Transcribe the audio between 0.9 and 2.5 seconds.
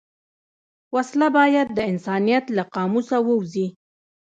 وسله باید د انسانیت